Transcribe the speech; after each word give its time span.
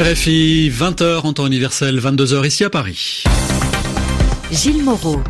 RFI, 0.00 0.70
20h 0.70 1.26
en 1.26 1.32
temps 1.32 1.46
universel, 1.48 1.98
22h 1.98 2.46
ici 2.46 2.62
à 2.62 2.70
Paris. 2.70 3.24
Gilles 4.52 4.84
Moreau. 4.84 5.20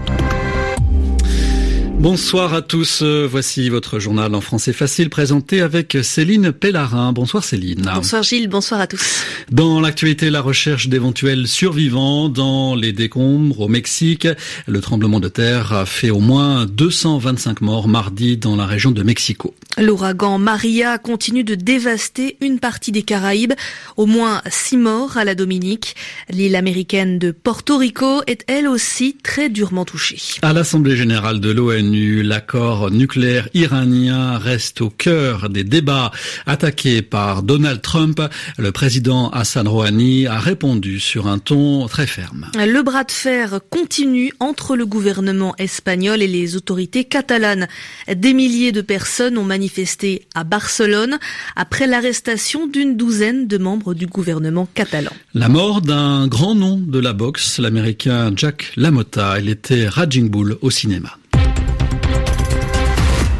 Bonsoir 1.99 2.55
à 2.55 2.63
tous. 2.63 3.03
Voici 3.03 3.69
votre 3.71 3.99
journal 3.99 4.33
en 4.37 4.41
français 4.41 4.73
facile 4.73 5.11
présenté 5.11 5.61
avec 5.61 5.99
Céline 6.03 6.53
Pellarin. 6.53 7.13
Bonsoir 7.13 7.43
Céline. 7.43 7.91
Bonsoir 7.93 8.23
Gilles, 8.23 8.49
bonsoir 8.49 8.81
à 8.81 8.87
tous. 8.87 9.25
Dans 9.51 9.81
l'actualité, 9.81 10.31
la 10.31 10.41
recherche 10.41 10.87
d'éventuels 10.89 11.49
survivants 11.49 12.29
dans 12.29 12.77
les 12.77 12.93
décombres 12.93 13.63
au 13.63 13.69
Mexique. 13.69 14.29
Le 14.69 14.81
tremblement 14.81 15.19
de 15.19 15.29
terre 15.29 15.73
a 15.73 15.87
fait 15.87 16.11
au 16.11 16.21
moins 16.21 16.67
225 16.67 17.63
morts 17.63 17.89
mardi 17.89 18.37
dans 18.37 18.55
la 18.55 18.67
région 18.67 18.93
de 18.93 19.03
Mexico. 19.03 19.57
L'ouragan 19.77 20.39
Maria 20.39 20.99
continue 20.99 21.45
de 21.45 21.55
dévaster 21.55 22.37
une 22.41 22.59
partie 22.59 22.93
des 22.93 23.03
Caraïbes. 23.03 23.55
Au 23.97 24.07
moins 24.07 24.43
six 24.49 24.77
morts 24.77 25.17
à 25.17 25.25
la 25.25 25.35
Dominique. 25.35 25.97
L'île 26.31 26.57
américaine 26.57 27.19
de 27.19 27.33
Porto 27.33 27.77
Rico 27.77 28.23
est 28.27 28.45
elle 28.49 28.69
aussi 28.69 29.17
très 29.23 29.49
durement 29.49 29.85
touchée. 29.85 30.19
À 30.43 30.53
l'Assemblée 30.53 30.97
générale 30.97 31.41
de 31.41 31.51
l'ONU, 31.51 31.88
L'accord 31.95 32.91
nucléaire 32.91 33.49
iranien 33.55 34.39
reste 34.39 34.81
au 34.81 34.91
cœur 34.91 35.49
des 35.49 35.65
débats. 35.65 36.11
Attaqué 36.47 37.03
par 37.03 37.43
Donald 37.43 37.81
Trump, 37.83 38.21
le 38.59 38.73
président 38.73 39.31
Hassan 39.31 39.67
Rouhani 39.67 40.27
a 40.27 40.39
répondu 40.39 41.01
sur 41.01 41.27
un 41.27 41.39
ton 41.39 41.87
très 41.87 42.07
ferme. 42.07 42.51
Le 42.55 42.83
bras 42.83 43.05
de 43.05 43.11
fer 43.11 43.61
continue 43.71 44.33
entre 44.41 44.77
le 44.77 44.87
gouvernement 44.87 45.55
espagnol 45.59 46.23
et 46.23 46.27
les 46.27 46.57
autorités 46.57 47.05
catalanes. 47.05 47.69
Des 48.13 48.35
milliers 48.35 48.73
de 48.73 48.81
personnes 48.81 49.39
ont 49.39 49.45
manifesté 49.45 50.27
à 50.35 50.45
Barcelone 50.45 51.19
après 51.57 51.87
l'arrestation 51.87 52.67
d'une 52.67 52.97
douzaine 52.97 53.47
de 53.47 53.59
membres 53.59 53.95
du 53.95 54.07
gouvernement 54.07 54.69
catalan. 54.75 55.13
La 55.35 55.49
mort 55.49 55.81
d'un 55.81 56.27
grand 56.27 56.55
nom 56.55 56.77
de 56.77 56.99
la 56.99 57.13
boxe, 57.13 57.59
l'américain 57.59 58.33
Jack 58.37 58.73
LaMotta. 58.77 59.41
Il 59.41 59.49
était 59.49 59.89
Raging 59.89 60.29
Bull 60.29 60.57
au 60.61 60.71
cinéma. 60.71 61.18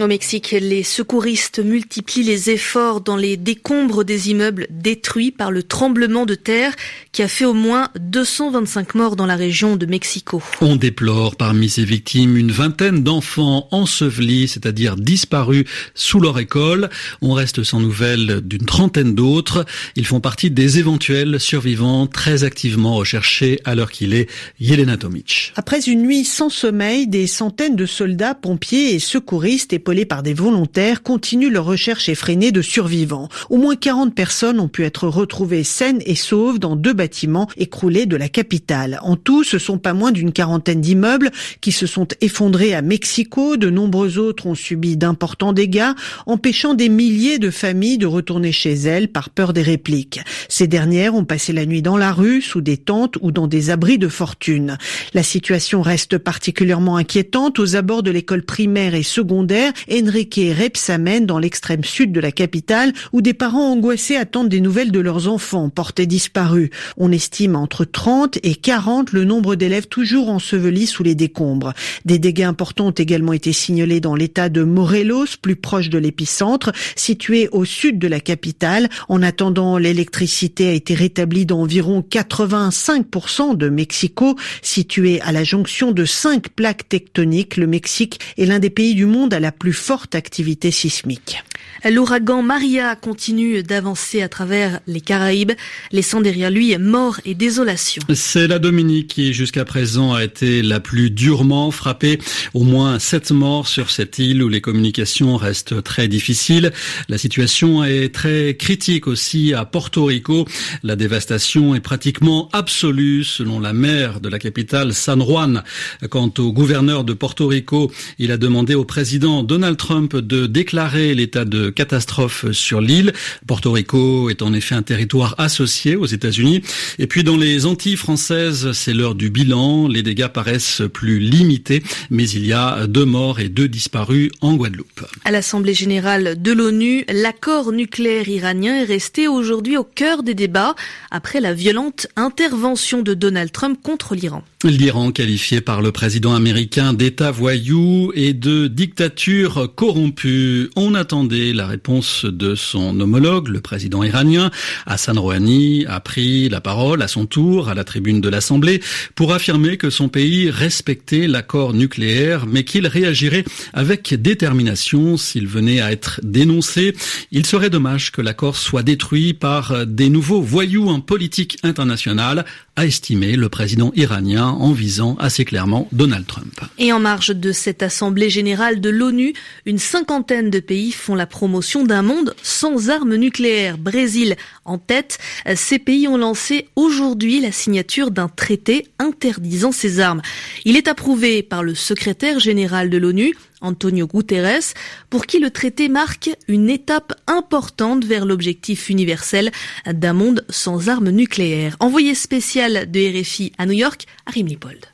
Au 0.00 0.06
Mexique, 0.06 0.56
les 0.58 0.82
secouristes 0.82 1.58
multiplient 1.58 2.22
les 2.22 2.48
efforts 2.48 3.02
dans 3.02 3.16
les 3.16 3.36
décombres 3.36 4.02
des 4.02 4.30
immeubles 4.30 4.66
détruits 4.70 5.30
par 5.30 5.50
le 5.50 5.62
tremblement 5.62 6.24
de 6.24 6.34
terre 6.34 6.74
qui 7.12 7.22
a 7.22 7.28
fait 7.28 7.44
au 7.44 7.52
moins 7.52 7.90
225 8.00 8.94
morts 8.94 9.14
dans 9.14 9.26
la 9.26 9.36
région 9.36 9.76
de 9.76 9.84
Mexico. 9.84 10.42
On 10.62 10.76
déplore 10.76 11.36
parmi 11.36 11.68
ces 11.68 11.84
victimes 11.84 12.38
une 12.38 12.50
vingtaine 12.50 13.02
d'enfants 13.02 13.68
ensevelis, 13.72 14.48
c'est-à-dire 14.48 14.96
disparus 14.96 15.64
sous 15.94 16.20
leur 16.20 16.38
école. 16.38 16.88
On 17.20 17.34
reste 17.34 17.62
sans 17.62 17.80
nouvelles 17.80 18.40
d'une 18.42 18.64
trentaine 18.64 19.14
d'autres. 19.14 19.66
Ils 19.96 20.06
font 20.06 20.20
partie 20.20 20.50
des 20.50 20.78
éventuels 20.78 21.38
survivants 21.38 22.06
très 22.06 22.44
activement 22.44 22.94
recherchés 22.94 23.60
à 23.66 23.74
l'heure 23.74 23.90
qu'il 23.90 24.14
est. 24.14 24.30
Yelena 24.60 24.96
Tomic. 24.96 25.52
Après 25.56 25.80
une 25.80 26.02
nuit 26.02 26.24
sans 26.24 26.48
sommeil, 26.48 27.06
des 27.06 27.26
centaines 27.26 27.76
de 27.76 27.86
soldats, 27.86 28.34
pompiers 28.34 28.94
et 28.94 28.98
secouristes 28.98 29.74
et 29.74 29.78
par 30.04 30.22
des 30.22 30.34
volontaires, 30.34 31.02
continuent 31.02 31.50
leur 31.50 31.64
recherche 31.64 32.08
effrénée 32.08 32.52
de 32.52 32.62
survivants. 32.62 33.28
Au 33.48 33.56
moins 33.56 33.76
40 33.76 34.14
personnes 34.14 34.60
ont 34.60 34.68
pu 34.68 34.84
être 34.84 35.08
retrouvées 35.08 35.64
saines 35.64 36.00
et 36.06 36.14
sauves 36.14 36.58
dans 36.58 36.76
deux 36.76 36.92
bâtiments 36.92 37.48
écroulés 37.56 38.06
de 38.06 38.16
la 38.16 38.28
capitale. 38.28 39.00
En 39.02 39.16
tout, 39.16 39.44
ce 39.44 39.58
sont 39.58 39.78
pas 39.78 39.92
moins 39.92 40.12
d'une 40.12 40.32
quarantaine 40.32 40.80
d'immeubles 40.80 41.30
qui 41.60 41.72
se 41.72 41.86
sont 41.86 42.06
effondrés 42.20 42.74
à 42.74 42.82
Mexico. 42.82 43.56
De 43.56 43.70
nombreux 43.70 44.18
autres 44.18 44.46
ont 44.46 44.54
subi 44.54 44.96
d'importants 44.96 45.52
dégâts, 45.52 45.92
empêchant 46.26 46.74
des 46.74 46.88
milliers 46.88 47.38
de 47.38 47.50
familles 47.50 47.98
de 47.98 48.06
retourner 48.06 48.52
chez 48.52 48.74
elles 48.74 49.08
par 49.08 49.30
peur 49.30 49.52
des 49.52 49.62
répliques. 49.62 50.20
Ces 50.48 50.66
dernières 50.66 51.14
ont 51.14 51.24
passé 51.24 51.52
la 51.52 51.66
nuit 51.66 51.82
dans 51.82 51.96
la 51.96 52.12
rue, 52.12 52.42
sous 52.42 52.60
des 52.60 52.76
tentes 52.76 53.16
ou 53.20 53.32
dans 53.32 53.46
des 53.46 53.70
abris 53.70 53.98
de 53.98 54.08
fortune. 54.08 54.78
La 55.14 55.22
situation 55.22 55.82
reste 55.82 56.18
particulièrement 56.18 56.96
inquiétante 56.96 57.58
aux 57.58 57.76
abords 57.76 58.02
de 58.02 58.10
l'école 58.10 58.42
primaire 58.42 58.94
et 58.94 59.02
secondaire 59.02 59.72
Enrique 59.90 60.40
Repsamen 60.58 61.26
dans 61.26 61.38
l'extrême 61.38 61.84
sud 61.84 62.12
de 62.12 62.20
la 62.20 62.32
capitale 62.32 62.92
où 63.12 63.22
des 63.22 63.34
parents 63.34 63.72
angoissés 63.72 64.16
attendent 64.16 64.48
des 64.48 64.60
nouvelles 64.60 64.92
de 64.92 65.00
leurs 65.00 65.28
enfants 65.28 65.70
portés 65.70 66.06
disparus. 66.06 66.70
On 66.96 67.12
estime 67.12 67.56
entre 67.56 67.84
30 67.84 68.38
et 68.42 68.54
40 68.54 69.12
le 69.12 69.24
nombre 69.24 69.54
d'élèves 69.54 69.86
toujours 69.86 70.28
ensevelis 70.28 70.86
sous 70.86 71.02
les 71.02 71.14
décombres. 71.14 71.72
Des 72.04 72.18
dégâts 72.18 72.42
importants 72.42 72.88
ont 72.88 72.90
également 72.90 73.32
été 73.32 73.52
signalés 73.52 74.00
dans 74.00 74.14
l'état 74.14 74.48
de 74.48 74.62
Morelos, 74.62 75.36
plus 75.40 75.56
proche 75.56 75.88
de 75.88 75.98
l'épicentre, 75.98 76.72
situé 76.96 77.48
au 77.52 77.64
sud 77.64 77.98
de 77.98 78.08
la 78.08 78.20
capitale. 78.20 78.88
En 79.08 79.22
attendant, 79.22 79.78
l'électricité 79.78 80.68
a 80.68 80.72
été 80.72 80.94
rétablie 80.94 81.46
dans 81.46 81.60
environ 81.60 82.04
85% 82.08 83.56
de 83.56 83.68
Mexico, 83.68 84.36
situé 84.62 85.20
à 85.20 85.32
la 85.32 85.44
jonction 85.44 85.92
de 85.92 86.04
cinq 86.04 86.48
plaques 86.48 86.88
tectoniques. 86.88 87.56
Le 87.56 87.66
Mexique 87.66 88.18
est 88.38 88.46
l'un 88.46 88.58
des 88.58 88.70
pays 88.70 88.94
du 88.94 89.06
monde 89.06 89.34
à 89.34 89.40
la 89.40 89.52
plus 89.60 89.74
forte 89.74 90.14
activité 90.14 90.70
sismique. 90.72 91.44
L'ouragan 91.88 92.42
Maria 92.42 92.94
continue 92.94 93.62
d'avancer 93.62 94.20
à 94.20 94.28
travers 94.28 94.80
les 94.86 95.00
Caraïbes, 95.00 95.52
laissant 95.92 96.20
derrière 96.20 96.50
lui 96.50 96.76
mort 96.76 97.20
et 97.24 97.34
désolation. 97.34 98.02
C'est 98.14 98.46
la 98.46 98.58
Dominique 98.58 99.08
qui 99.08 99.32
jusqu'à 99.32 99.64
présent 99.64 100.12
a 100.12 100.22
été 100.22 100.60
la 100.60 100.80
plus 100.80 101.10
durement 101.10 101.70
frappée. 101.70 102.18
Au 102.52 102.64
moins 102.64 102.98
sept 102.98 103.30
morts 103.30 103.66
sur 103.66 103.90
cette 103.90 104.18
île 104.18 104.42
où 104.42 104.48
les 104.48 104.60
communications 104.60 105.36
restent 105.36 105.82
très 105.82 106.06
difficiles. 106.06 106.72
La 107.08 107.16
situation 107.16 107.82
est 107.82 108.14
très 108.14 108.56
critique 108.56 109.06
aussi 109.06 109.54
à 109.54 109.64
Porto 109.64 110.04
Rico. 110.04 110.46
La 110.82 110.96
dévastation 110.96 111.74
est 111.74 111.80
pratiquement 111.80 112.50
absolue 112.52 113.24
selon 113.24 113.58
la 113.58 113.72
maire 113.72 114.20
de 114.20 114.28
la 114.28 114.38
capitale 114.38 114.92
San 114.92 115.22
Juan. 115.22 115.62
Quant 116.10 116.32
au 116.38 116.52
gouverneur 116.52 117.04
de 117.04 117.14
Porto 117.14 117.46
Rico, 117.46 117.90
il 118.18 118.32
a 118.32 118.36
demandé 118.36 118.74
au 118.74 118.84
président 118.84 119.42
Donald 119.42 119.78
Trump 119.78 120.14
de 120.14 120.46
déclarer 120.46 121.14
l'état 121.14 121.46
de 121.50 121.68
catastrophe 121.68 122.50
sur 122.52 122.80
l'île. 122.80 123.12
Porto 123.46 123.72
Rico 123.72 124.30
est 124.30 124.40
en 124.40 124.54
effet 124.54 124.74
un 124.74 124.82
territoire 124.82 125.34
associé 125.38 125.96
aux 125.96 126.06
États-Unis. 126.06 126.62
Et 126.98 127.06
puis 127.06 127.24
dans 127.24 127.36
les 127.36 127.66
Antilles 127.66 127.96
françaises, 127.96 128.72
c'est 128.72 128.94
l'heure 128.94 129.14
du 129.14 129.28
bilan. 129.28 129.88
Les 129.88 130.02
dégâts 130.02 130.28
paraissent 130.28 130.82
plus 130.92 131.18
limités, 131.18 131.82
mais 132.10 132.28
il 132.28 132.46
y 132.46 132.52
a 132.52 132.86
deux 132.86 133.04
morts 133.04 133.40
et 133.40 133.48
deux 133.48 133.68
disparus 133.68 134.30
en 134.40 134.54
Guadeloupe. 134.54 135.04
À 135.24 135.30
l'Assemblée 135.30 135.74
générale 135.74 136.40
de 136.40 136.52
l'ONU, 136.52 137.04
l'accord 137.12 137.72
nucléaire 137.72 138.28
iranien 138.28 138.82
est 138.82 138.84
resté 138.84 139.28
aujourd'hui 139.28 139.76
au 139.76 139.84
cœur 139.84 140.22
des 140.22 140.34
débats 140.34 140.74
après 141.10 141.40
la 141.40 141.52
violente 141.52 142.06
intervention 142.16 143.02
de 143.02 143.14
Donald 143.14 143.52
Trump 143.52 143.78
contre 143.82 144.14
l'Iran. 144.14 144.42
L'Iran 144.62 145.10
qualifié 145.10 145.62
par 145.62 145.80
le 145.80 145.90
président 145.90 146.34
américain 146.34 146.92
d'État 146.92 147.30
voyou 147.30 148.12
et 148.14 148.34
de 148.34 148.66
dictature 148.66 149.72
corrompue. 149.74 150.68
On 150.76 150.94
attendait 150.94 151.39
la 151.40 151.66
réponse 151.66 152.24
de 152.24 152.54
son 152.54 153.00
homologue, 153.00 153.48
le 153.48 153.60
président 153.60 154.02
iranien. 154.02 154.50
Hassan 154.86 155.18
Rouhani 155.18 155.86
a 155.86 156.00
pris 156.00 156.48
la 156.48 156.60
parole 156.60 157.02
à 157.02 157.08
son 157.08 157.26
tour 157.26 157.68
à 157.68 157.74
la 157.74 157.84
tribune 157.84 158.20
de 158.20 158.28
l'Assemblée 158.28 158.80
pour 159.14 159.32
affirmer 159.32 159.76
que 159.76 159.90
son 159.90 160.08
pays 160.08 160.50
respectait 160.50 161.26
l'accord 161.26 161.72
nucléaire, 161.72 162.46
mais 162.46 162.64
qu'il 162.64 162.86
réagirait 162.86 163.44
avec 163.72 164.14
détermination 164.14 165.16
s'il 165.16 165.46
venait 165.46 165.80
à 165.80 165.92
être 165.92 166.20
dénoncé. 166.22 166.94
Il 167.32 167.46
serait 167.46 167.70
dommage 167.70 168.12
que 168.12 168.20
l'accord 168.20 168.56
soit 168.56 168.82
détruit 168.82 169.32
par 169.32 169.86
des 169.86 170.08
nouveaux 170.08 170.42
voyous 170.42 170.88
en 170.88 171.00
politique 171.00 171.58
internationale, 171.62 172.44
a 172.80 172.86
estimé 172.86 173.36
le 173.36 173.50
président 173.50 173.92
iranien 173.94 174.46
en 174.46 174.72
visant 174.72 175.14
assez 175.18 175.44
clairement 175.44 175.86
Donald 175.92 176.26
Trump. 176.26 176.62
Et 176.78 176.94
en 176.94 176.98
marge 176.98 177.28
de 177.28 177.52
cette 177.52 177.82
Assemblée 177.82 178.30
générale 178.30 178.80
de 178.80 178.88
l'ONU, 178.88 179.34
une 179.66 179.78
cinquantaine 179.78 180.48
de 180.48 180.60
pays 180.60 180.90
font 180.90 181.14
la 181.14 181.26
promotion 181.26 181.84
d'un 181.84 182.00
monde 182.00 182.34
sans 182.42 182.88
armes 182.88 183.16
nucléaires. 183.16 183.76
Brésil 183.76 184.34
en 184.64 184.78
tête, 184.78 185.18
ces 185.56 185.78
pays 185.78 186.08
ont 186.08 186.16
lancé 186.16 186.68
aujourd'hui 186.74 187.42
la 187.42 187.52
signature 187.52 188.10
d'un 188.10 188.28
traité 188.28 188.86
interdisant 188.98 189.72
ces 189.72 190.00
armes. 190.00 190.22
Il 190.64 190.78
est 190.78 190.88
approuvé 190.88 191.42
par 191.42 191.62
le 191.62 191.74
secrétaire 191.74 192.40
général 192.40 192.88
de 192.88 192.96
l'ONU, 192.96 193.34
Antonio 193.60 194.06
Guterres, 194.06 194.74
pour 195.08 195.26
qui 195.26 195.38
le 195.38 195.50
traité 195.50 195.88
marque 195.88 196.30
une 196.48 196.70
étape 196.70 197.14
importante 197.26 198.04
vers 198.04 198.24
l'objectif 198.24 198.88
universel 198.88 199.50
d'un 199.86 200.12
monde 200.12 200.44
sans 200.48 200.88
armes 200.88 201.10
nucléaires. 201.10 201.76
Envoyé 201.80 202.14
spécial 202.14 202.90
de 202.90 203.20
RFI 203.20 203.52
à 203.58 203.66
New 203.66 203.72
York, 203.72 204.06
Arim 204.26 204.46
Lipold. 204.46 204.86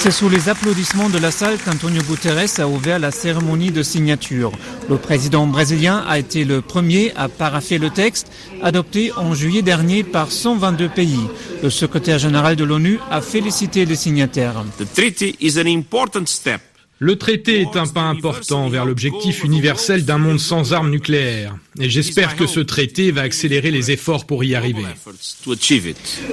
C'est 0.00 0.12
sous 0.12 0.28
les 0.28 0.48
applaudissements 0.48 1.10
de 1.10 1.18
la 1.18 1.32
salle 1.32 1.58
qu'Antonio 1.58 2.00
Guterres 2.02 2.60
a 2.60 2.68
ouvert 2.68 3.00
la 3.00 3.10
cérémonie 3.10 3.72
de 3.72 3.82
signature. 3.82 4.52
Le 4.88 4.96
président 4.96 5.44
brésilien 5.48 6.04
a 6.06 6.20
été 6.20 6.44
le 6.44 6.62
premier 6.62 7.12
à 7.16 7.28
paraffer 7.28 7.78
le 7.78 7.90
texte 7.90 8.30
adopté 8.62 9.10
en 9.16 9.34
juillet 9.34 9.62
dernier 9.62 10.04
par 10.04 10.30
122 10.30 10.88
pays. 10.88 11.26
Le 11.64 11.70
secrétaire 11.70 12.20
général 12.20 12.54
de 12.54 12.62
l'ONU 12.62 13.00
a 13.10 13.20
félicité 13.20 13.86
les 13.86 13.96
signataires. 13.96 14.64
The 14.78 14.86
treaty 14.94 15.36
is 15.40 15.58
an 15.58 15.66
important 15.66 16.28
step 16.28 16.60
Le 17.00 17.14
traité 17.14 17.60
est 17.60 17.76
un 17.76 17.86
pas 17.86 18.02
important 18.02 18.68
vers 18.68 18.84
l'objectif 18.84 19.44
universel 19.44 20.04
d'un 20.04 20.18
monde 20.18 20.40
sans 20.40 20.72
armes 20.72 20.90
nucléaires. 20.90 21.56
Et 21.80 21.88
j'espère 21.88 22.34
que 22.34 22.48
ce 22.48 22.58
traité 22.58 23.12
va 23.12 23.20
accélérer 23.22 23.70
les 23.70 23.92
efforts 23.92 24.24
pour 24.24 24.42
y 24.42 24.56
arriver. 24.56 24.82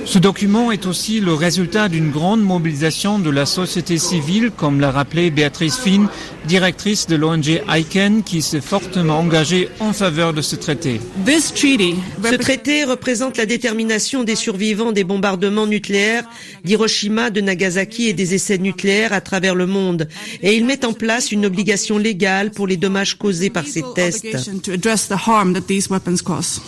Ce 0.05 0.17
document 0.17 0.71
est 0.71 0.87
aussi 0.87 1.19
le 1.19 1.35
résultat 1.35 1.87
d'une 1.87 2.09
grande 2.09 2.41
mobilisation 2.41 3.19
de 3.19 3.29
la 3.29 3.45
société 3.45 3.99
civile, 3.99 4.49
comme 4.49 4.79
l'a 4.79 4.89
rappelé 4.89 5.29
Béatrice 5.29 5.77
Finn, 5.77 6.07
directrice 6.47 7.05
de 7.05 7.15
l'ONG 7.15 7.61
ICANN, 7.67 8.23
qui 8.23 8.41
s'est 8.41 8.59
fortement 8.59 9.19
engagée 9.19 9.69
en 9.79 9.93
faveur 9.93 10.33
de 10.33 10.41
ce 10.41 10.55
traité. 10.55 10.99
Ce 11.27 12.35
traité 12.35 12.85
représente 12.85 13.37
la 13.37 13.45
détermination 13.45 14.23
des 14.23 14.35
survivants 14.35 14.91
des 14.91 15.03
bombardements 15.03 15.67
nucléaires 15.67 16.23
d'Hiroshima, 16.63 17.29
de 17.29 17.41
Nagasaki 17.41 18.07
et 18.07 18.13
des 18.13 18.33
essais 18.33 18.57
nucléaires 18.57 19.13
à 19.13 19.21
travers 19.21 19.53
le 19.53 19.67
monde. 19.67 20.07
Et 20.41 20.54
il 20.55 20.65
met 20.65 20.85
en 20.85 20.93
place 20.93 21.31
une 21.31 21.45
obligation 21.45 21.97
légale 21.97 22.49
pour 22.51 22.65
les 22.65 22.77
dommages 22.77 23.17
causés 23.17 23.49
par 23.49 23.65
ces 23.65 23.83
tests. 23.93 24.25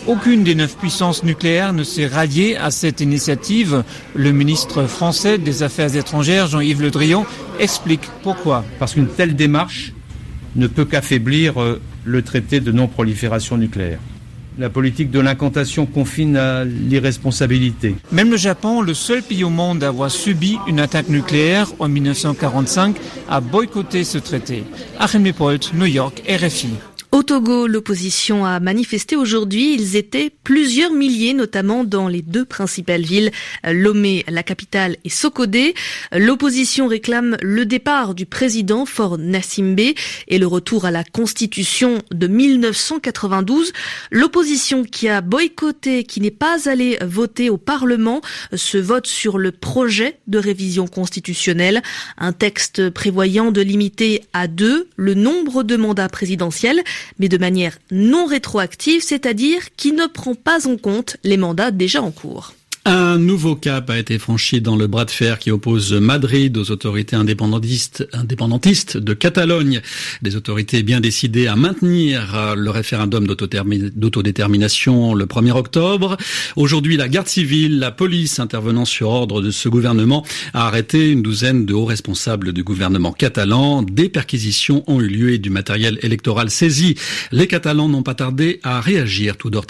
Aucune 0.08 0.44
des 0.44 0.56
neuf 0.56 0.76
puissances 0.78 1.24
nucléaires 1.24 1.74
ne 1.74 1.84
s'est 1.84 2.08
ralliée 2.08 2.58
à 2.58 2.70
cette 2.70 3.00
initiative. 3.00 3.84
Le 4.14 4.32
ministre 4.32 4.88
français 4.88 5.38
des 5.38 5.64
Affaires 5.64 5.96
étrangères, 5.96 6.48
Jean-Yves 6.48 6.82
Le 6.82 6.92
Drian, 6.92 7.26
explique 7.60 8.10
pourquoi. 8.24 8.66
Parce 8.78 8.94
qu'une 8.94 9.08
telle 9.08 9.36
démarche 9.36 9.94
ne 10.56 10.68
peut 10.68 10.86
qu'affaiblir 10.86 11.62
euh, 11.62 11.80
le 12.04 12.22
traité 12.24 12.60
de 12.60 12.72
non-prolifération 12.72 13.58
nucléaire. 13.58 14.00
La 14.58 14.70
politique 14.70 15.12
de 15.12 15.20
l'incantation 15.20 15.86
confine 15.86 16.36
à 16.36 16.66
l'irresponsabilité. 16.66 17.96
Même 18.12 18.32
le 18.32 18.38
Japon, 18.38 18.82
le 18.82 18.94
seul 18.94 19.22
pays 19.22 19.44
au 19.44 19.50
monde 19.50 19.84
à 19.84 19.90
avoir 19.90 20.10
subi 20.10 20.58
une 20.68 20.80
attaque 20.80 21.10
nucléaire 21.10 21.68
en 21.80 21.88
1945, 21.88 22.96
a 23.30 23.40
boycotté 23.40 24.04
ce 24.04 24.18
traité. 24.18 24.64
Achim 25.00 25.20
New 25.74 25.86
York, 25.86 26.24
RFI. 26.28 26.70
Togo, 27.28 27.68
l'opposition 27.68 28.46
a 28.46 28.62
manifesté 28.62 29.18
aujourd'hui. 29.18 29.74
Ils 29.74 29.98
étaient 29.98 30.32
plusieurs 30.46 30.94
milliers, 30.94 31.34
notamment 31.34 31.84
dans 31.84 32.08
les 32.08 32.22
deux 32.22 32.46
principales 32.46 33.02
villes, 33.02 33.32
Lomé, 33.66 34.24
la 34.30 34.44
capitale, 34.44 34.96
et 35.04 35.10
Sokodé. 35.10 35.76
L'opposition 36.14 36.88
réclame 36.88 37.36
le 37.42 37.66
départ 37.66 38.16
du 38.16 38.26
président 38.26 38.86
Fort 38.86 39.18
Nassimbe 39.18 39.94
et 40.30 40.38
le 40.40 40.48
retour 40.48 40.86
à 40.86 40.92
la 40.92 41.04
constitution 41.04 42.02
de 42.12 42.28
1992. 42.28 43.74
L'opposition 44.10 44.86
qui 44.86 45.10
a 45.10 45.20
boycotté, 45.20 46.06
qui 46.06 46.22
n'est 46.22 46.32
pas 46.32 46.70
allée 46.70 46.98
voter 47.02 47.50
au 47.50 47.58
Parlement, 47.58 48.22
se 48.54 48.78
vote 48.78 49.06
sur 49.06 49.38
le 49.38 49.52
projet 49.52 50.18
de 50.28 50.38
révision 50.38 50.88
constitutionnelle, 50.88 51.84
un 52.18 52.32
texte 52.32 52.90
prévoyant 52.90 53.52
de 53.52 53.60
limiter 53.60 54.24
à 54.32 54.48
deux 54.48 54.88
le 54.96 55.14
nombre 55.14 55.64
de 55.64 55.76
mandats 55.76 56.08
présidentiels 56.08 56.82
mais 57.20 57.30
de 57.30 57.38
manière 57.38 57.78
non 57.92 58.26
rétroactive, 58.26 59.02
c'est-à-dire 59.02 59.76
qui 59.76 59.92
ne 59.92 60.06
prend 60.06 60.36
pas 60.36 60.68
en 60.68 60.78
compte 60.78 61.18
les 61.24 61.38
mandats 61.38 61.72
déjà 61.72 62.02
en 62.02 62.12
cours. 62.12 62.54
Un 62.90 63.18
nouveau 63.18 63.58
cap 63.58 63.90
a 63.90 63.98
été 63.98 64.18
franchi 64.18 64.62
dans 64.62 64.78
le 64.78 64.88
bras 64.88 65.04
de 65.04 65.12
fer 65.12 65.40
qui 65.40 65.52
oppose 65.52 65.92
Madrid 65.92 66.56
aux 66.56 66.72
autorités 66.72 67.18
indépendantistes, 67.18 68.96
de 68.96 69.14
Catalogne. 69.14 69.82
Des 70.22 70.38
autorités 70.38 70.84
bien 70.84 71.02
décidées 71.02 71.48
à 71.48 71.58
maintenir 71.58 72.56
le 72.56 72.70
référendum 72.70 73.28
d'autodétermination 73.28 75.14
le 75.16 75.26
1er 75.26 75.52
octobre. 75.52 76.16
Aujourd'hui, 76.56 76.96
la 76.96 77.10
garde 77.10 77.28
civile, 77.28 77.78
la 77.78 77.92
police 77.92 78.40
intervenant 78.40 78.86
sur 78.86 79.10
ordre 79.10 79.42
de 79.42 79.52
ce 79.52 79.68
gouvernement 79.68 80.26
a 80.54 80.68
arrêté 80.68 81.12
une 81.12 81.22
douzaine 81.22 81.66
de 81.66 81.74
hauts 81.74 81.84
responsables 81.84 82.54
du 82.54 82.64
gouvernement 82.64 83.12
catalan. 83.12 83.82
Des 83.82 84.08
perquisitions 84.08 84.86
ont 84.88 85.02
eu 85.02 85.08
lieu 85.08 85.34
et 85.34 85.40
du 85.40 85.50
matériel 85.50 86.00
électoral 86.04 86.50
saisi. 86.50 86.96
Les 87.34 87.48
Catalans 87.48 87.90
n'ont 87.90 88.04
pas 88.04 88.16
tardé 88.16 88.62
à 88.64 88.80
réagir, 88.80 89.36
tout 89.36 89.50
d'or 89.50 89.66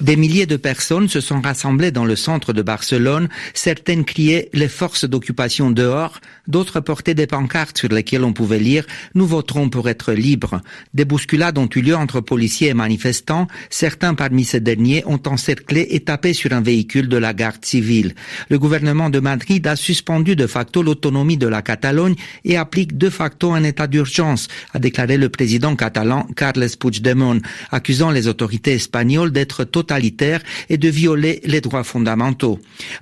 Des 0.00 0.14
milliers 0.14 0.46
de 0.46 0.56
personnes 0.56 1.08
se 1.08 1.20
sont 1.20 1.40
rassemblées 1.40 1.90
dans 1.90 2.04
le 2.04 2.14
centre 2.14 2.43
de 2.52 2.62
Barcelone, 2.62 3.28
certaines 3.54 4.04
criaient 4.04 4.50
les 4.52 4.68
forces 4.68 5.04
d'occupation 5.04 5.70
dehors, 5.70 6.20
d'autres 6.46 6.80
portaient 6.80 7.14
des 7.14 7.26
pancartes 7.26 7.78
sur 7.78 7.88
lesquelles 7.88 8.24
on 8.24 8.32
pouvait 8.32 8.58
lire 8.58 8.86
Nous 9.14 9.26
voterons 9.26 9.68
pour 9.68 9.88
être 9.88 10.12
libres. 10.12 10.60
Des 10.92 11.04
bousculades 11.04 11.58
ont 11.58 11.68
eu 11.74 11.80
lieu 11.80 11.96
entre 11.96 12.20
policiers 12.20 12.68
et 12.68 12.74
manifestants. 12.74 13.46
Certains 13.70 14.14
parmi 14.14 14.44
ces 14.44 14.60
derniers 14.60 15.02
ont 15.06 15.20
encerclé 15.26 15.86
et 15.90 16.00
tapé 16.00 16.32
sur 16.32 16.52
un 16.52 16.60
véhicule 16.60 17.08
de 17.08 17.16
la 17.16 17.32
garde 17.32 17.64
civile. 17.64 18.14
Le 18.48 18.58
gouvernement 18.58 19.10
de 19.10 19.20
Madrid 19.20 19.66
a 19.66 19.76
suspendu 19.76 20.36
de 20.36 20.46
facto 20.46 20.82
l'autonomie 20.82 21.36
de 21.36 21.46
la 21.46 21.62
Catalogne 21.62 22.16
et 22.44 22.56
applique 22.56 22.98
de 22.98 23.10
facto 23.10 23.52
un 23.52 23.64
état 23.64 23.86
d'urgence, 23.86 24.48
a 24.72 24.78
déclaré 24.78 25.16
le 25.16 25.28
président 25.28 25.76
catalan 25.76 26.26
Carles 26.36 26.76
Puigdemont, 26.78 27.40
accusant 27.70 28.10
les 28.10 28.28
autorités 28.28 28.72
espagnoles 28.72 29.32
d'être 29.32 29.64
totalitaires 29.64 30.42
et 30.68 30.78
de 30.78 30.88
violer 30.88 31.40
les 31.44 31.60
droits 31.60 31.84
fondamentaux. 31.84 32.23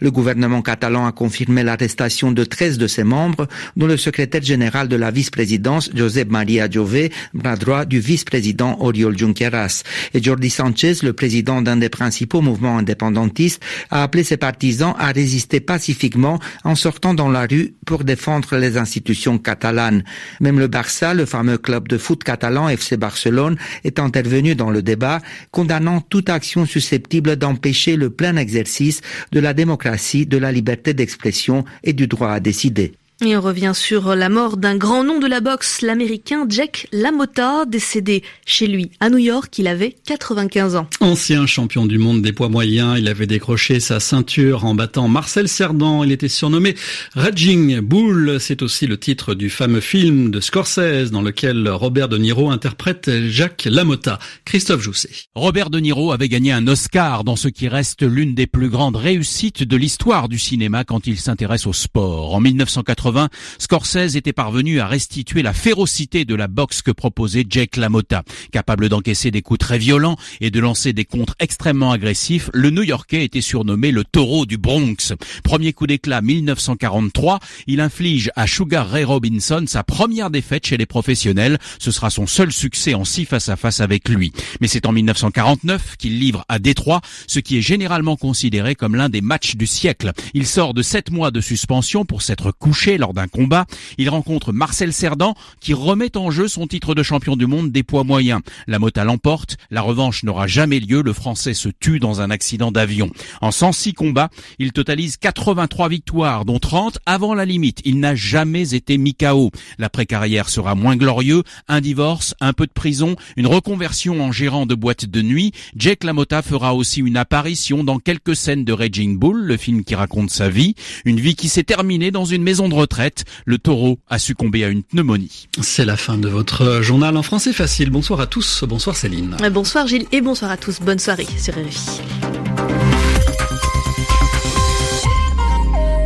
Le 0.00 0.10
gouvernement 0.10 0.62
catalan 0.62 1.06
a 1.06 1.12
confirmé 1.12 1.62
l'arrestation 1.62 2.32
de 2.32 2.44
13 2.44 2.78
de 2.78 2.86
ses 2.86 3.04
membres, 3.04 3.46
dont 3.76 3.86
le 3.86 3.96
secrétaire 3.96 4.42
général 4.42 4.88
de 4.88 4.96
la 4.96 5.10
vice-présidence, 5.10 5.90
Josep 5.94 6.30
Maria 6.30 6.69
Jové, 6.70 7.12
bras 7.34 7.56
droit 7.56 7.84
du 7.84 8.00
vice-président 8.00 8.76
Oriol 8.80 9.16
Junqueras. 9.16 9.82
Et 10.14 10.22
Jordi 10.22 10.50
Sanchez, 10.50 10.94
le 11.02 11.12
président 11.12 11.62
d'un 11.62 11.76
des 11.76 11.88
principaux 11.88 12.40
mouvements 12.40 12.78
indépendantistes, 12.78 13.62
a 13.90 14.02
appelé 14.02 14.24
ses 14.24 14.36
partisans 14.36 14.94
à 14.98 15.12
résister 15.12 15.60
pacifiquement 15.60 16.38
en 16.64 16.75
sortant 16.75 17.14
dans 17.14 17.30
la 17.30 17.46
rue 17.46 17.75
pour 17.86 18.04
défendre 18.04 18.56
les 18.56 18.76
institutions 18.76 19.38
catalanes. 19.38 20.04
Même 20.40 20.58
le 20.58 20.66
Barça, 20.66 21.14
le 21.14 21.26
fameux 21.26 21.58
club 21.58 21.88
de 21.88 21.98
foot 21.98 22.25
catalan 22.25 22.68
FC 22.68 22.96
Barcelone, 22.96 23.56
est 23.84 23.98
intervenu 23.98 24.54
dans 24.54 24.70
le 24.70 24.82
débat, 24.82 25.20
condamnant 25.50 26.00
toute 26.00 26.28
action 26.28 26.66
susceptible 26.66 27.36
d'empêcher 27.36 27.96
le 27.96 28.10
plein 28.10 28.36
exercice 28.36 29.00
de 29.32 29.41
la 29.41 29.55
démocratie, 29.55 30.26
de 30.26 30.38
la 30.38 30.53
liberté 30.53 30.94
d'expression 30.94 31.64
et 31.82 31.93
du 31.93 32.06
droit 32.06 32.31
à 32.31 32.41
décider. 32.41 32.94
Et 33.24 33.36
on 33.36 33.40
revient 33.40 33.70
sur 33.72 34.16
la 34.16 34.28
mort 34.28 34.56
d'un 34.56 34.76
grand 34.76 35.04
nom 35.04 35.20
de 35.20 35.28
la 35.28 35.40
boxe, 35.40 35.80
l'américain 35.82 36.44
Jack 36.48 36.88
LaMotta, 36.90 37.66
décédé 37.66 38.24
chez 38.44 38.66
lui 38.66 38.90
à 38.98 39.10
New 39.10 39.19
York. 39.19 39.56
Il 39.58 39.69
avait 39.69 39.94
95 40.06 40.74
ans. 40.74 40.88
Ancien 40.98 41.46
champion 41.46 41.86
du 41.86 41.98
monde 41.98 42.20
des 42.20 42.32
poids 42.32 42.48
moyens, 42.48 42.98
il 42.98 43.06
avait 43.06 43.28
décroché 43.28 43.78
sa 43.78 44.00
ceinture 44.00 44.64
en 44.64 44.74
battant 44.74 45.06
Marcel 45.06 45.48
Cerdan. 45.48 46.02
Il 46.02 46.10
était 46.10 46.26
surnommé 46.26 46.74
Raging 47.14 47.78
Bull. 47.78 48.38
C'est 48.40 48.61
aussi 48.61 48.88
le 48.88 48.99
titre 48.99 49.35
du 49.35 49.50
fameux 49.50 49.80
film 49.80 50.32
de 50.32 50.40
Scorsese 50.40 51.12
dans 51.12 51.23
lequel 51.23 51.68
Robert 51.68 52.08
De 52.08 52.18
Niro 52.18 52.50
interprète 52.50 53.08
Jack 53.28 53.68
LaMotta. 53.70 54.18
Christophe 54.44 54.82
Jousset. 54.82 55.11
Robert 55.37 55.70
De 55.70 55.78
Niro 55.78 56.11
avait 56.11 56.28
gagné 56.28 56.50
un 56.50 56.66
Oscar 56.66 57.23
dans 57.23 57.37
ce 57.37 57.47
qui 57.47 57.68
reste 57.68 58.02
l'une 58.02 58.35
des 58.35 58.49
plus 58.49 58.68
grandes 58.68 58.97
réussites 58.97 59.62
de 59.62 59.76
l'histoire 59.76 60.28
du 60.28 60.40
cinéma 60.40 60.82
quand 60.82 61.06
il 61.06 61.20
s'intéresse 61.20 61.68
au 61.68 61.73
sport. 61.73 62.35
En 62.35 62.40
1980, 62.40 63.12
Scorsese 63.59 64.16
était 64.16 64.33
parvenu 64.33 64.81
à 64.81 64.87
restituer 64.87 65.42
la 65.42 65.52
férocité 65.52 66.25
de 66.25 66.35
la 66.35 66.49
boxe 66.49 66.83
que 66.83 66.90
proposait 66.90 67.45
Jake 67.49 67.76
LaMotta. 67.76 68.25
Capable 68.50 68.88
d'encaisser 68.88 69.31
des 69.31 69.42
coups 69.42 69.59
très 69.59 69.78
violents 69.78 70.16
et 70.40 70.50
de 70.50 70.61
lancer 70.61 70.92
des 70.92 71.04
contres 71.04 71.35
extrêmement 71.38 71.92
agressifs, 71.92 72.50
le 72.52 72.71
New-Yorkais 72.71 73.25
était 73.25 73.40
surnommé 73.40 73.90
le 73.90 74.04
taureau 74.04 74.47
du 74.47 74.59
Bronx. 74.59 75.14
Premier 75.45 75.73
coup 75.73 75.87
d'éclat 75.87 76.21
1943, 76.21 77.40
il 77.66 77.81
inflige 77.81 78.31
à 78.37 78.47
Sugar 78.47 78.88
Ray 78.88 79.04
Robinson 79.04 79.64
sa 79.66 79.83
première 79.83 80.31
défaite 80.31 80.66
chez 80.66 80.76
les 80.76 80.87
professionnels. 80.87 81.59
Ce 81.78 81.90
sera 81.90 82.11
son 82.11 82.26
seul 82.26 82.52
succès 82.52 82.95
en 82.95 83.04
six 83.04 83.25
face 83.25 83.49
à 83.49 83.57
face 83.57 83.81
avec 83.81 84.09
lui. 84.09 84.33
Mais 84.61 84.69
c'est 84.69 84.87
en 84.87 84.92
1949 84.92 85.97
qu'il 85.97 86.19
livre 86.19 86.45
à 86.49 86.59
Détroit 86.59 87.00
ce 87.26 87.40
qui 87.40 87.59
est 87.59 87.62
généralement 87.62 88.16
considéré 88.16 88.75
comme 88.75 88.97
l'un 88.97 89.09
des 89.09 89.21
matchs 89.21 89.57
du 89.57 89.66
siècle. 89.66 90.12
Il 90.35 90.47
sort 90.47 90.75
de 90.75 90.83
sept 90.83 91.11
mois 91.11 91.31
de 91.31 91.40
suspension 91.40 92.04
pour 92.04 92.23
s'être 92.23 92.52
couché 92.52 92.91
lors 92.99 93.14
d'un 93.14 93.28
combat. 93.28 93.66
Il 93.99 94.08
rencontre 94.08 94.52
Marcel 94.52 94.92
Cerdan 94.92 95.34
qui 95.61 95.75
remet 95.75 96.16
en 96.16 96.30
jeu 96.30 96.49
son 96.49 96.66
titre 96.66 96.94
de 96.94 97.02
champion 97.02 97.37
du 97.37 97.46
monde 97.46 97.72
des 97.72 97.82
poids 97.82 98.04
moyens. 98.04 98.40
La 98.66 98.78
Mota 98.78 99.04
l'emporte, 99.04 99.56
la 99.70 99.82
revanche 99.82 100.22
n'aura 100.22 100.46
jamais 100.46 100.80
lieu, 100.80 101.02
le 101.02 101.12
Français 101.12 101.54
se 101.54 101.68
tue 101.68 101.99
dans 101.99 102.20
un 102.20 102.30
accident 102.30 102.72
d'avion. 102.72 103.11
En 103.40 103.50
106 103.50 103.94
combats, 103.94 104.30
il 104.58 104.72
totalise 104.72 105.16
83 105.16 105.88
victoires, 105.88 106.44
dont 106.44 106.58
30 106.58 106.99
avant 107.06 107.34
la 107.34 107.44
limite. 107.44 107.80
Il 107.84 108.00
n'a 108.00 108.14
jamais 108.14 108.75
été 108.75 108.99
mis 108.99 109.14
KO. 109.14 109.50
L'après-carrière 109.78 110.49
sera 110.49 110.75
moins 110.75 110.96
glorieux, 110.96 111.42
un 111.68 111.80
divorce, 111.80 112.34
un 112.40 112.52
peu 112.52 112.66
de 112.66 112.72
prison, 112.72 113.16
une 113.37 113.46
reconversion 113.46 114.20
en 114.20 114.32
gérant 114.32 114.66
de 114.66 114.75
boîte 114.75 115.06
de 115.06 115.22
nuit. 115.22 115.52
Jake 115.76 116.04
LaMotta 116.04 116.42
fera 116.42 116.75
aussi 116.75 117.00
une 117.00 117.16
apparition 117.16 117.84
dans 117.84 117.99
quelques 117.99 118.37
scènes 118.37 118.64
de 118.64 118.72
Raging 118.72 119.18
Bull, 119.18 119.44
le 119.44 119.56
film 119.56 119.84
qui 119.84 119.94
raconte 119.94 120.30
sa 120.30 120.49
vie, 120.49 120.75
une 121.04 121.20
vie 121.20 121.34
qui 121.34 121.49
s'est 121.49 121.62
terminée 121.62 122.11
dans 122.11 122.25
une 122.25 122.42
maison 122.42 122.68
de 122.68 122.75
retraite 122.82 123.24
le 123.46 123.58
taureau 123.58 123.98
a 124.08 124.18
succombé 124.18 124.64
à 124.64 124.68
une 124.68 124.82
pneumonie. 124.82 125.48
C'est 125.60 125.84
la 125.84 125.96
fin 125.96 126.18
de 126.18 126.28
votre 126.28 126.82
journal 126.82 127.16
en 127.16 127.22
français 127.22 127.52
facile. 127.52 127.90
Bonsoir 127.90 128.20
à 128.20 128.26
tous. 128.26 128.64
Bonsoir 128.64 128.96
Céline. 128.96 129.36
Bonsoir 129.52 129.86
Gilles 129.86 130.06
et 130.12 130.20
bonsoir 130.20 130.50
à 130.50 130.56
tous. 130.56 130.80
Bonne 130.80 130.98
soirée 130.98 131.26
sur 131.38 131.54
RFI. 131.54 132.31